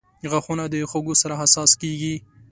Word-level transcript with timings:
•غاښونه 0.31 0.63
د 0.69 0.73
خوږو 0.89 1.13
سره 1.21 1.35
حساس 1.41 1.71
کیږي. 1.81 2.15